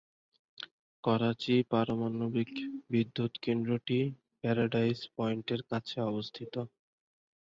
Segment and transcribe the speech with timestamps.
[1.03, 2.51] করাচি পারমাণবিক
[2.89, 3.99] বিদ্যুৎ কেন্দ্রটি
[4.39, 6.53] প্যারাডাইস পয়েন্টের কাছে অবস্থিত।